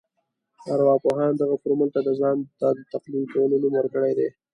ارواپوهانو 0.73 1.39
دغه 1.41 1.55
فورمول 1.61 1.89
ته 1.95 1.99
د 2.07 2.09
ځان 2.19 2.37
ته 2.59 2.67
د 2.77 2.79
تلقين 2.91 3.23
کولو 3.33 3.55
نوم 3.63 3.73
ورکړی 3.77 4.11
دی. 4.17 4.29